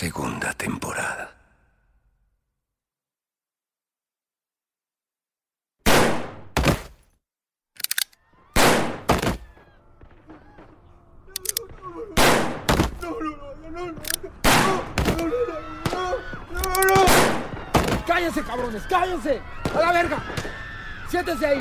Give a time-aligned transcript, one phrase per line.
[0.00, 1.30] Segunda temporada.
[18.06, 18.82] ¡Cállense, cabrones!
[18.84, 19.42] ¡Cállense!
[19.74, 20.22] ¡A la verga!
[21.10, 21.58] ¡Siéntense ahí!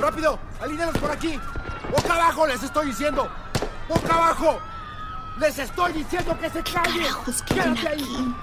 [0.00, 0.40] ¡Rápido!
[0.60, 1.38] ¡Alínealos por aquí!
[1.88, 3.30] ¡Boca abajo, les estoy diciendo!
[3.88, 4.71] ¡Boca abajo!
[5.38, 7.02] ¡Les estoy diciendo que se callen!
[7.02, 8.34] Carajos, ¡Quédate ahí!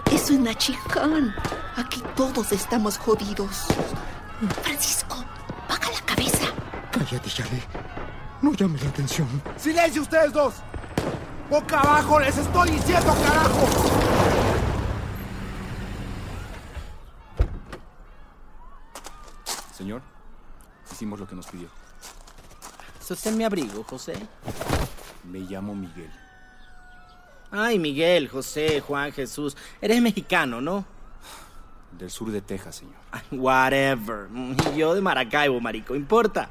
[0.00, 0.14] aquí?
[0.16, 1.34] Es una chicán.
[1.76, 3.66] Aquí todos estamos jodidos.
[4.62, 5.24] Francisco,
[5.68, 6.46] baja la cabeza.
[6.90, 7.62] Cállate, Charlie.
[8.42, 9.28] No llame la atención.
[9.56, 10.54] ¡Silencio ustedes dos!
[11.50, 13.66] ¡Boca abajo, les estoy diciendo, carajo!
[19.76, 20.02] Señor,
[20.90, 21.68] hicimos lo que nos pidió.
[23.00, 24.14] Sostén mi abrigo, José.
[25.26, 26.10] Me llamo Miguel.
[27.50, 29.56] Ay, Miguel, José, Juan, Jesús.
[29.80, 30.84] Eres mexicano, ¿no?
[31.92, 32.96] Del sur de Texas, señor.
[33.10, 34.28] Ay, whatever.
[34.74, 35.94] Y yo de Maracaibo, marico.
[35.94, 36.50] ¿Importa?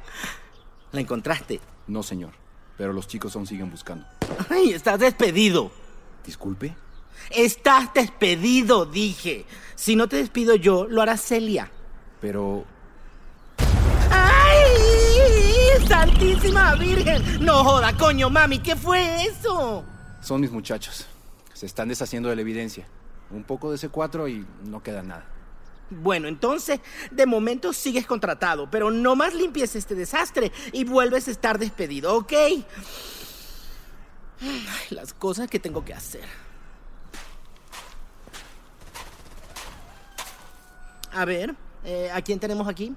[0.92, 1.60] ¿La encontraste?
[1.86, 2.32] No, señor.
[2.76, 4.06] Pero los chicos aún siguen buscando.
[4.50, 5.70] Ay, estás despedido.
[6.24, 6.74] Disculpe.
[7.30, 9.46] Estás despedido, dije.
[9.74, 11.70] Si no te despido yo, lo hará Celia.
[12.20, 12.64] Pero
[15.88, 17.44] ¡Santísima Virgen!
[17.44, 19.84] No joda, coño, mami, ¿qué fue eso?
[20.26, 21.06] son mis muchachos.
[21.54, 22.86] Se están deshaciendo de la evidencia.
[23.30, 25.24] Un poco de C4 y no queda nada.
[25.88, 26.80] Bueno, entonces,
[27.12, 32.16] de momento sigues contratado, pero no más limpies este desastre y vuelves a estar despedido,
[32.16, 32.32] ¿ok?
[34.40, 34.56] Ay,
[34.90, 36.24] las cosas que tengo que hacer.
[41.12, 41.54] A ver,
[41.84, 42.94] eh, ¿a quién tenemos aquí?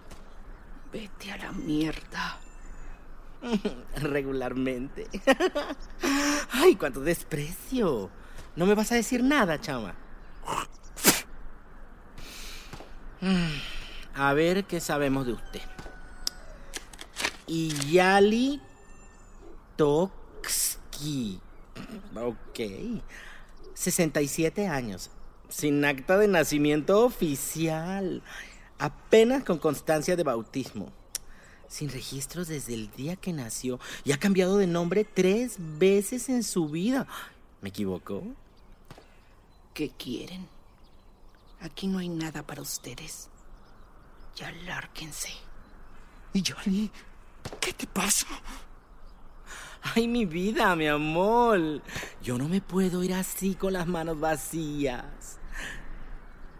[0.91, 2.39] Vete a la mierda.
[3.95, 5.07] Regularmente.
[6.51, 8.09] Ay, cuánto desprecio.
[8.55, 9.95] No me vas a decir nada, chama.
[14.15, 15.61] A ver qué sabemos de usted.
[17.47, 18.61] Iyali
[19.75, 21.39] Toksky.
[22.15, 22.59] Ok.
[23.73, 25.09] 67 años.
[25.47, 28.21] Sin acta de nacimiento oficial.
[28.77, 30.91] Apenas con constancia de bautismo.
[31.69, 33.79] Sin registros desde el día que nació.
[34.03, 37.07] Y ha cambiado de nombre tres veces en su vida.
[37.61, 38.23] ¿Me equivocó?
[39.73, 40.47] ¿Qué quieren?
[41.61, 43.29] Aquí no hay nada para ustedes.
[44.35, 45.29] Ya lárguense.
[46.33, 46.89] ¿Y Johnny?
[47.61, 48.27] ¿Qué te pasa?
[49.81, 51.81] Ay, mi vida, mi amor.
[52.21, 55.39] Yo no me puedo ir así con las manos vacías.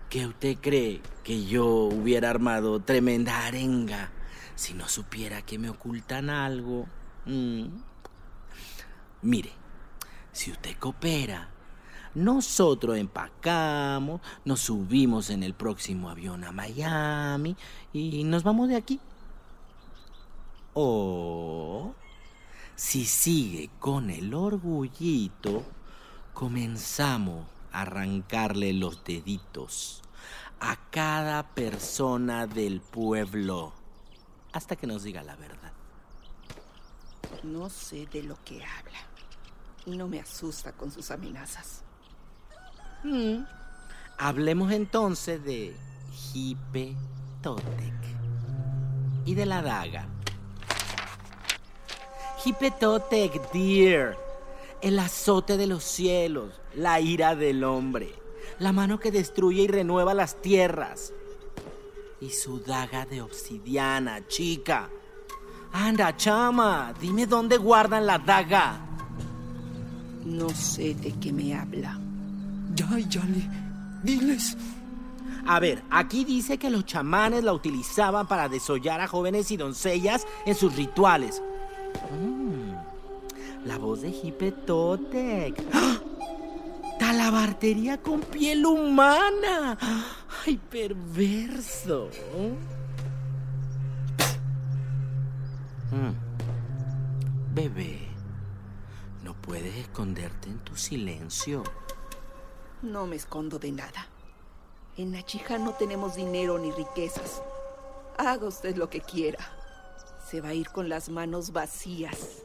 [0.10, 4.12] ¿Qué usted cree que yo hubiera armado tremenda arenga
[4.60, 6.86] si no supiera que me ocultan algo?
[7.26, 7.68] Mm.
[9.22, 9.52] Mire,
[10.34, 11.48] si usted coopera,
[12.14, 17.56] nosotros empacamos, nos subimos en el próximo avión a Miami
[17.94, 19.00] y nos vamos de aquí.
[20.74, 21.94] O
[22.76, 25.64] si sigue con el orgullito,
[26.34, 30.02] comenzamos a arrancarle los deditos
[30.60, 33.79] a cada persona del pueblo
[34.54, 35.72] hasta que nos diga la verdad.
[37.44, 39.00] No sé de lo que habla.
[39.86, 41.84] Y no me asusta con sus amenazas.
[43.04, 43.44] Mm.
[44.18, 45.76] Hablemos entonces de
[46.34, 46.96] Hipe
[47.42, 47.94] Totec
[49.26, 50.08] y de la daga.
[52.44, 54.18] Hipe Totec, dear,
[54.82, 58.14] el azote de los cielos, la ira del hombre,
[58.60, 61.14] la mano que destruye y renueva las tierras.
[62.22, 64.90] Y su daga de obsidiana, chica.
[65.72, 68.80] Anda, chama, dime dónde guardan la daga.
[70.26, 72.00] No sé de qué me habla.
[72.76, 73.48] Ya, Yali,
[74.04, 74.58] diles.
[75.48, 80.28] A ver, aquí dice que los chamanes la utilizaban para desollar a jóvenes y doncellas
[80.46, 81.42] en sus rituales.
[82.12, 85.64] Mm, la voz de Hipetotec.
[85.74, 85.98] ¡Ah!
[87.00, 89.78] Talabartería con piel humana.
[90.46, 92.10] ¡Ay, perverso!
[95.92, 96.14] Mm.
[97.54, 98.08] Bebé,
[99.24, 101.64] no puedes esconderte en tu silencio.
[102.82, 104.08] No me escondo de nada.
[104.98, 107.42] En Nachija no tenemos dinero ni riquezas.
[108.18, 109.40] Haga usted lo que quiera.
[110.30, 112.44] Se va a ir con las manos vacías.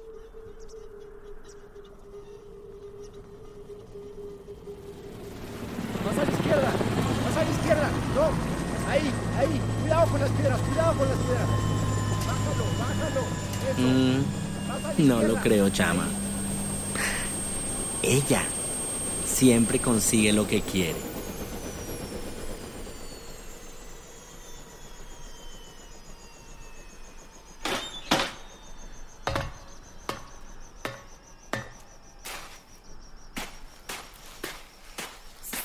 [6.04, 6.72] Más a la izquierda,
[7.24, 7.90] más a la izquierda.
[8.14, 9.60] No, ahí, ahí.
[9.82, 11.48] Cuidado con las piedras, cuidado con las piedras.
[12.26, 13.22] Bájalo, bájalo.
[13.70, 13.80] Eso.
[13.80, 16.06] Mm, no lo creo, chama.
[18.02, 18.42] Ella
[19.26, 21.14] siempre consigue lo que quiere.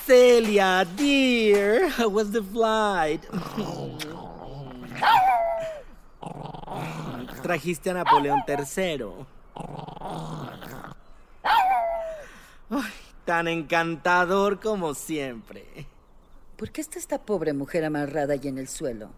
[0.06, 3.20] Celia, dear, how was the flight?
[7.42, 9.04] Trajiste a Napoleón III.
[12.70, 12.92] Ay,
[13.24, 15.86] tan encantador como siempre.
[16.56, 19.10] ¿Por qué está esta pobre mujer amarrada ahí en el suelo?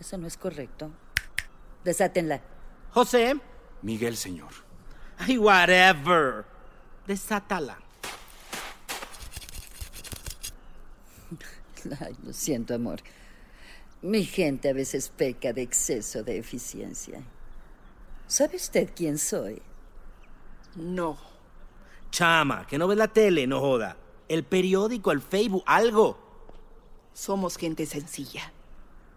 [0.00, 0.90] Eso no es correcto.
[1.84, 2.40] Desátenla.
[2.92, 3.36] José.
[3.82, 4.50] Miguel, señor.
[5.18, 6.46] Ay, whatever.
[7.06, 7.78] Desátala.
[12.00, 13.00] Ay, lo siento, amor.
[14.02, 17.22] Mi gente a veces peca de exceso de eficiencia.
[18.26, 19.60] ¿Sabe usted quién soy?
[20.74, 21.18] No.
[22.10, 23.96] Chama, que no ves la tele, no joda.
[24.28, 26.16] El periódico, el Facebook, algo.
[27.12, 28.52] Somos gente sencilla.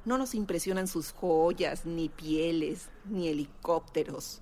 [0.04, 4.42] No nos impresionan sus joyas, ni pieles, ni helicópteros.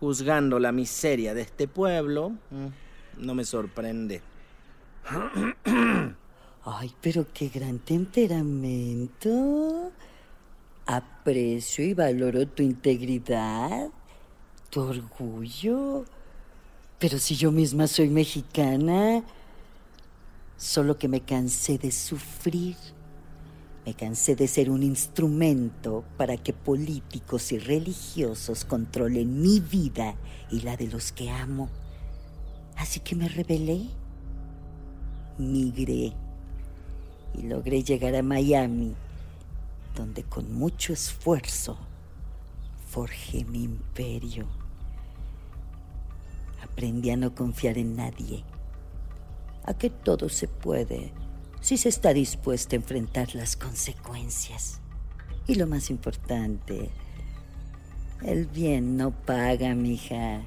[0.00, 2.68] Juzgando la miseria de este pueblo, mm,
[3.18, 4.22] no me sorprende.
[6.66, 9.92] Ay, pero qué gran temperamento.
[10.86, 13.90] Aprecio y valoro tu integridad,
[14.70, 16.06] tu orgullo.
[16.98, 19.22] Pero si yo misma soy mexicana,
[20.56, 22.76] solo que me cansé de sufrir.
[23.84, 30.14] Me cansé de ser un instrumento para que políticos y religiosos controlen mi vida
[30.50, 31.68] y la de los que amo.
[32.78, 33.82] Así que me rebelé,
[35.36, 36.14] migré
[37.36, 38.94] y logré llegar a Miami,
[39.94, 41.78] donde con mucho esfuerzo
[42.88, 44.46] forjé mi imperio.
[46.62, 48.44] Aprendí a no confiar en nadie,
[49.64, 51.12] a que todo se puede
[51.60, 54.80] si se está dispuesto a enfrentar las consecuencias.
[55.46, 56.90] Y lo más importante,
[58.22, 60.42] el bien no paga, mija.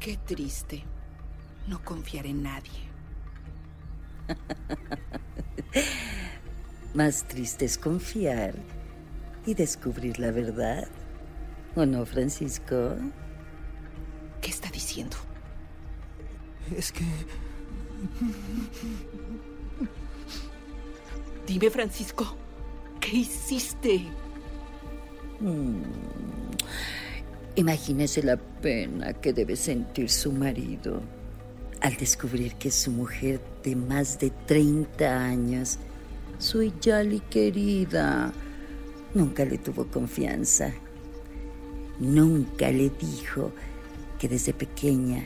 [0.00, 0.82] Qué triste
[1.68, 2.89] no confiar en nadie.
[6.94, 8.54] Más triste es confiar
[9.46, 10.88] y descubrir la verdad.
[11.76, 12.96] ¿O no, Francisco?
[14.40, 15.16] ¿Qué está diciendo?
[16.76, 17.04] Es que
[21.46, 22.36] Dime, Francisco,
[23.00, 24.04] ¿qué hiciste?
[25.40, 25.82] Mm.
[27.56, 31.02] Imagínese la pena que debe sentir su marido
[31.80, 35.78] al descubrir que su mujer de más de 30 años,
[36.38, 38.32] su Yali querida,
[39.14, 40.72] nunca le tuvo confianza.
[41.98, 43.52] Nunca le dijo
[44.18, 45.24] que desde pequeña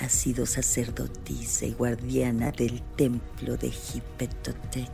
[0.00, 4.90] ha sido sacerdotisa y guardiana del templo de Hipetotec,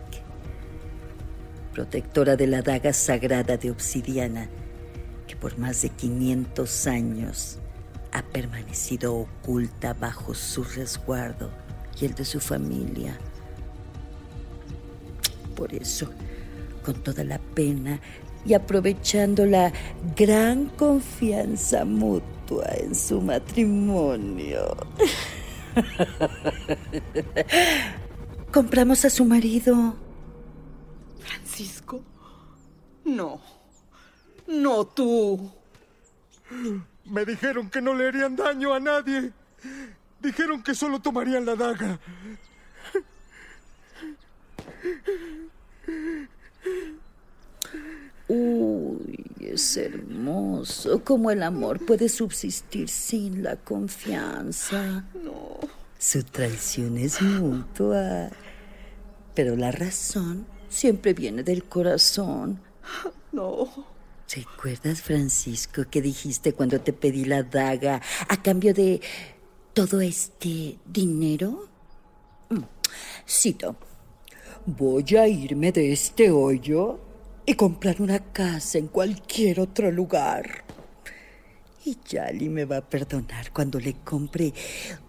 [1.72, 4.48] protectora de la daga sagrada de obsidiana
[5.26, 7.58] que por más de 500 años
[8.12, 11.50] ha permanecido oculta bajo su resguardo
[12.00, 13.18] y el de su familia.
[15.54, 16.10] Por eso,
[16.84, 18.00] con toda la pena
[18.44, 19.72] y aprovechando la
[20.16, 24.76] gran confianza mutua en su matrimonio,
[28.52, 29.94] Compramos a su marido.
[31.20, 32.02] Francisco.
[33.04, 33.40] No.
[34.46, 35.50] No tú.
[37.10, 39.32] Me dijeron que no le harían daño a nadie.
[40.20, 41.98] Dijeron que solo tomarían la daga.
[48.28, 55.04] Uy, es hermoso cómo el amor puede subsistir sin la confianza.
[55.14, 55.58] No.
[55.98, 58.28] Su traición es mutua,
[59.34, 62.60] pero la razón siempre viene del corazón.
[63.32, 63.97] No.
[64.34, 69.00] ¿Recuerdas, Francisco, que dijiste cuando te pedí la daga a cambio de
[69.72, 71.66] todo este dinero?
[72.50, 72.60] Mm,
[73.26, 73.76] Cito,
[74.66, 77.00] voy a irme de este hoyo
[77.46, 80.62] y comprar una casa en cualquier otro lugar.
[81.86, 84.52] Y Yali me va a perdonar cuando le compre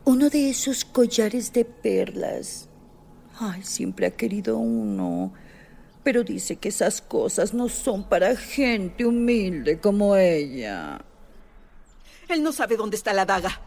[0.06, 2.70] uno de esos collares de perlas.
[3.38, 5.34] Ay, siempre ha querido uno.
[6.04, 11.02] Pero dice que esas cosas no son para gente humilde como ella.
[12.28, 13.60] Él no sabe dónde está la daga.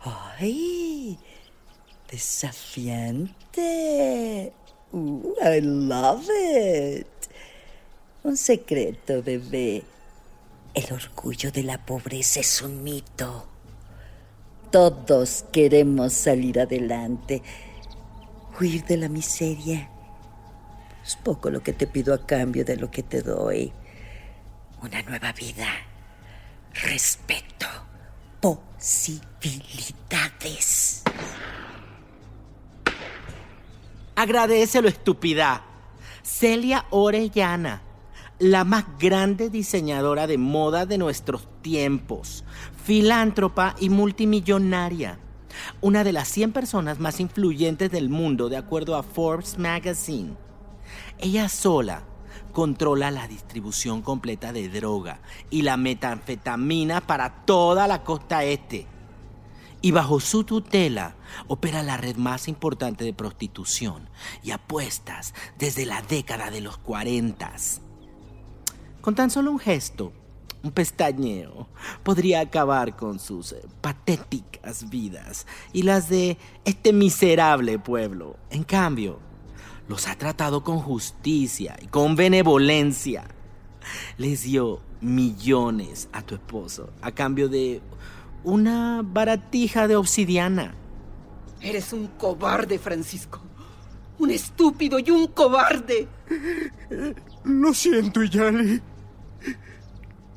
[0.00, 1.18] ¡Ay!
[2.10, 3.32] Desafiante.
[4.92, 7.06] Uh, I love it.
[8.22, 9.82] Un secreto, bebé.
[10.72, 13.46] El orgullo de la pobreza es un mito.
[14.70, 17.42] Todos queremos salir adelante,
[18.58, 19.90] huir de la miseria.
[21.04, 23.70] Es poco lo que te pido a cambio de lo que te doy.
[24.82, 25.68] Una nueva vida,
[26.82, 27.66] respeto,
[28.40, 31.02] posibilidades.
[34.16, 35.62] Agradecelo, estúpida.
[36.22, 37.82] Celia Orellana,
[38.38, 42.44] la más grande diseñadora de moda de nuestros tiempos,
[42.82, 45.18] filántropa y multimillonaria.
[45.82, 50.42] Una de las 100 personas más influyentes del mundo, de acuerdo a Forbes Magazine.
[51.18, 52.04] Ella sola
[52.52, 58.86] controla la distribución completa de droga y la metanfetamina para toda la costa este.
[59.82, 64.08] Y bajo su tutela opera la red más importante de prostitución
[64.42, 67.52] y apuestas desde la década de los 40.
[69.02, 70.14] Con tan solo un gesto,
[70.62, 71.68] un pestañeo,
[72.02, 78.38] podría acabar con sus patéticas vidas y las de este miserable pueblo.
[78.48, 79.20] En cambio,
[79.88, 83.24] los ha tratado con justicia y con benevolencia.
[84.16, 87.82] Les dio millones a tu esposo a cambio de
[88.42, 90.74] una baratija de obsidiana.
[91.60, 93.40] Eres un cobarde, Francisco.
[94.18, 96.06] Un estúpido y un cobarde.
[97.44, 98.80] Lo siento, Yali.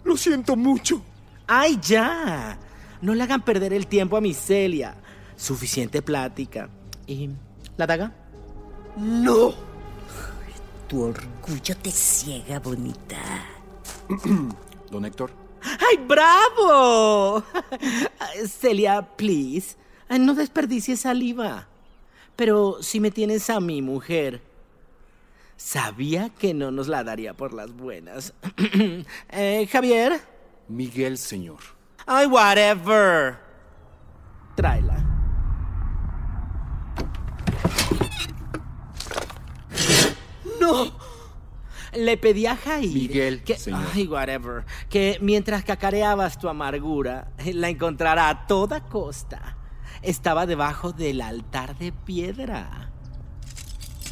[0.03, 1.01] Lo siento mucho.
[1.47, 2.57] ¡Ay, ya!
[3.01, 4.95] No le hagan perder el tiempo a mi Celia.
[5.35, 6.69] Suficiente plática.
[7.05, 7.29] ¿Y
[7.77, 8.13] la daga?
[8.97, 9.53] No.
[10.87, 13.17] Tu orgullo te ciega, bonita.
[14.91, 15.31] Don Héctor.
[15.61, 17.43] ¡Ay, bravo!
[18.47, 19.75] Celia, please,
[20.09, 21.67] no desperdicies saliva.
[22.35, 24.41] Pero si me tienes a mi mujer,
[25.57, 28.33] sabía que no nos la daría por las buenas.
[29.29, 30.21] Eh, Javier.
[30.67, 31.59] Miguel, señor.
[32.07, 33.37] Ay, whatever.
[34.55, 35.03] Tráela.
[40.59, 40.91] No.
[41.97, 43.83] Le pedí a Jair Miguel, que, señor.
[43.93, 49.57] ay, whatever, que mientras cacareabas tu amargura, la encontrara a toda costa.
[50.03, 52.91] Estaba debajo del altar de piedra.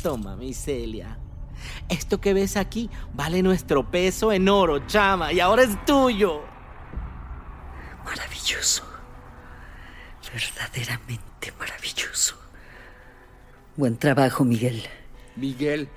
[0.01, 1.19] Toma, mi Celia.
[1.89, 6.41] Esto que ves aquí vale nuestro peso en oro, chama, y ahora es tuyo.
[8.03, 8.83] Maravilloso.
[10.33, 12.35] Verdaderamente maravilloso.
[13.75, 14.83] Buen trabajo, Miguel.
[15.35, 15.87] Miguel.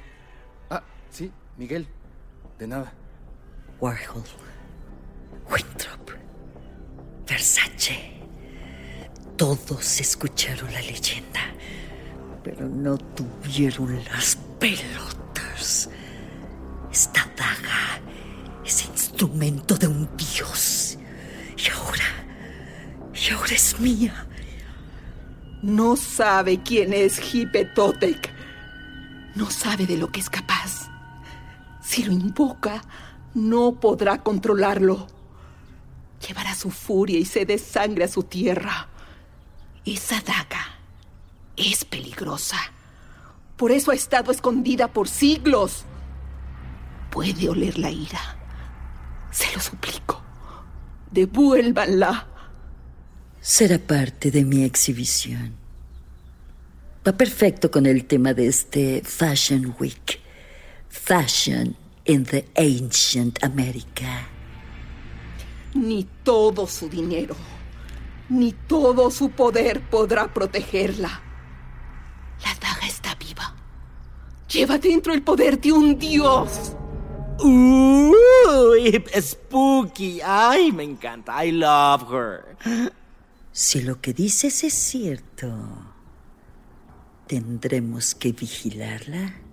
[0.70, 1.88] Ah, sí, Miguel.
[2.56, 2.92] De nada.
[3.80, 4.22] Warhol.
[5.50, 6.10] Winthrop.
[7.26, 8.12] Versace.
[9.36, 11.40] Todos escucharon la leyenda,
[12.44, 15.90] pero no tuvieron las pelotas.
[16.92, 18.00] Esta daga
[18.64, 20.96] es instrumento de un dios.
[21.56, 22.04] Y ahora,
[23.14, 24.26] y ahora es mía.
[25.62, 28.30] No sabe quién es Hipetotec.
[29.34, 30.77] No sabe de lo que es capaz.
[31.98, 32.80] Si lo invoca,
[33.34, 35.08] no podrá controlarlo.
[36.24, 38.86] Llevará su furia y sed de sangre a su tierra.
[39.84, 40.78] Esa daga
[41.56, 42.56] es peligrosa.
[43.56, 45.86] Por eso ha estado escondida por siglos.
[47.10, 48.38] Puede oler la ira.
[49.32, 50.22] Se lo suplico.
[51.10, 52.28] Devuélvanla.
[53.40, 55.52] será parte de mi exhibición.
[57.04, 60.20] Va perfecto con el tema de este Fashion Week.
[60.88, 64.26] Fashion in the Ancient America.
[65.74, 67.36] Ni todo su dinero,
[68.30, 71.20] ni todo su poder podrá protegerla.
[72.44, 73.54] La daga está viva.
[74.48, 76.72] Lleva dentro el poder de un dios.
[77.40, 80.20] Uy, spooky.
[80.24, 81.44] Ay, me encanta.
[81.44, 82.56] I love her.
[83.52, 85.52] Si lo que dices es cierto,
[87.26, 89.47] tendremos que vigilarla.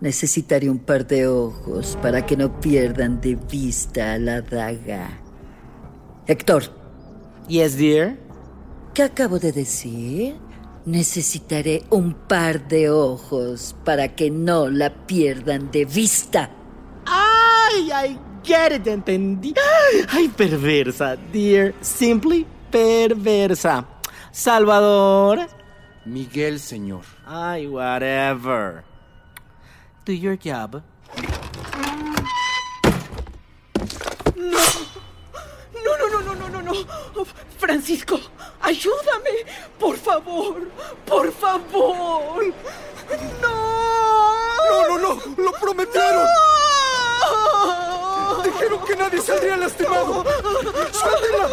[0.00, 5.08] Necesitaré un par de ojos para que no pierdan de vista a la daga.
[6.26, 6.64] Héctor.
[7.48, 8.18] Yes, dear.
[8.92, 10.36] ¿Qué acabo de decir?
[10.84, 16.50] Necesitaré un par de ojos para que no la pierdan de vista.
[17.06, 19.54] Ay, I get it, entendí.
[20.10, 21.72] Ay, perversa, dear.
[21.80, 23.86] Simply perversa.
[24.30, 25.46] Salvador.
[26.04, 27.04] Miguel, señor.
[27.24, 28.84] Ay, whatever.
[30.06, 30.84] Do your job.
[34.36, 37.24] No, no, no, no, no, no, no.
[37.58, 38.20] Francisco,
[38.62, 39.44] ayúdame.
[39.80, 40.68] Por favor,
[41.04, 42.54] por favor.
[43.42, 43.54] No.
[44.70, 45.42] No, no, no.
[45.42, 46.28] Lo prometieron.
[48.44, 50.24] Dijeron que nadie saldría lastimado.
[50.92, 51.48] ¡Suéltela!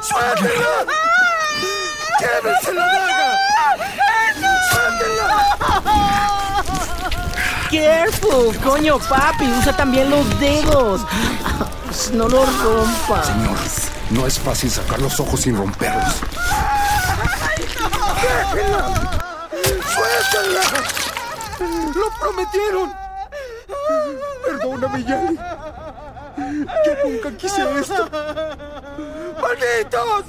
[0.00, 0.86] ¡Suéltela!
[2.20, 3.91] ¡Llévense la daga!
[7.72, 9.46] Careful, coño, papi.
[9.58, 11.00] Usa también los dedos.
[12.14, 13.26] No lo rompas.
[13.26, 13.58] Señor,
[14.10, 16.22] no es fácil sacar los ojos sin romperlos.
[18.22, 19.10] ¡Déjenla!
[19.92, 20.62] ¡Suéltela!
[21.94, 22.94] ¡Lo prometieron!
[24.42, 25.38] Perdóname, Yali.
[26.86, 28.08] Yo nunca quise esto.
[29.42, 30.24] ¡Malditos!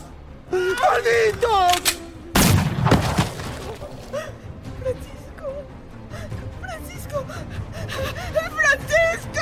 [0.52, 1.93] ¡Malditos!
[8.78, 9.42] Francisco.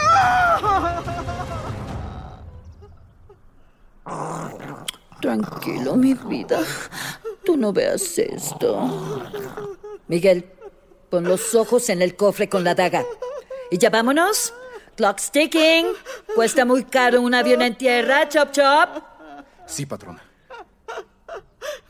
[5.21, 6.59] Tranquilo, mi vida.
[7.45, 9.21] Tú no veas esto.
[10.07, 10.49] Miguel,
[11.09, 13.05] pon los ojos en el cofre con la daga.
[13.69, 14.53] ¿Y ya vámonos?
[14.97, 15.87] Clock's ticking.
[16.35, 18.89] Cuesta muy caro un avión en tierra, chop chop.
[19.65, 20.21] Sí, patrona.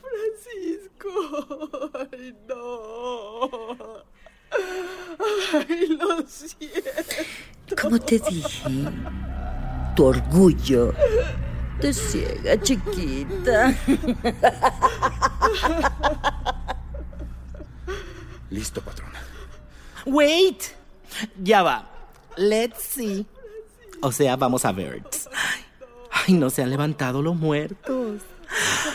[0.00, 1.10] Francisco.
[2.12, 4.11] Ay, no.
[5.52, 7.76] Ay, lo siento.
[7.80, 8.68] Como te dije,
[9.96, 10.92] tu orgullo
[11.80, 13.74] te ciega, chiquita.
[18.50, 19.20] Listo, patrona.
[20.06, 20.62] Wait.
[21.42, 21.90] Ya va.
[22.36, 23.26] Let's see.
[24.00, 25.02] O sea, vamos a ver.
[26.10, 28.22] Ay, no se han levantado los muertos.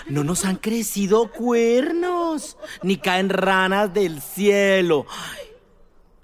[0.08, 2.58] No nos han crecido cuernos.
[2.84, 5.06] Ni caen ranas del cielo.
[5.10, 5.47] Ay,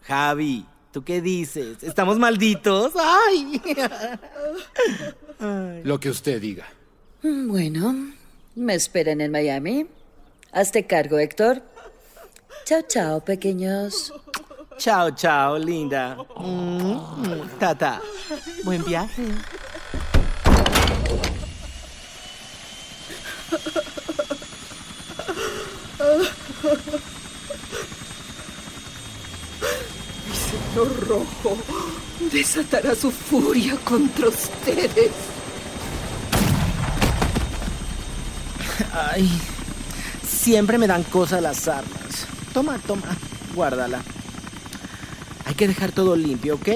[0.03, 1.83] Javi, ¿tú qué dices?
[1.83, 2.93] ¿Estamos malditos?
[2.95, 3.61] Ay.
[5.83, 6.67] Lo que usted diga.
[7.21, 8.13] Bueno,
[8.55, 9.87] me esperan en Miami.
[10.51, 11.61] Hazte cargo, Héctor.
[12.65, 14.13] Chao, chao, pequeños.
[14.77, 16.17] Chao, chao, linda.
[16.37, 18.01] Mm, mm, Tata,
[18.63, 19.23] buen viaje.
[31.03, 31.57] Rojo
[32.31, 35.11] desatará su furia contra ustedes.
[38.93, 39.29] Ay,
[40.25, 42.27] siempre me dan cosas las armas.
[42.53, 43.07] Toma, toma,
[43.55, 44.01] guárdala.
[45.45, 46.67] Hay que dejar todo limpio, ¿ok?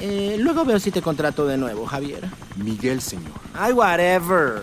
[0.00, 2.28] Eh, luego veo si te contrato de nuevo, Javier.
[2.56, 3.34] Miguel, señor.
[3.54, 4.62] Ay, whatever.